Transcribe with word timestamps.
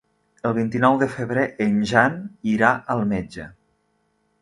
El 0.49 0.55
vint-i-nou 0.57 0.97
de 1.03 1.09
febrer 1.17 1.45
en 1.67 1.79
Jan 1.93 2.19
irà 2.57 2.75
al 2.97 3.07
metge. 3.15 3.51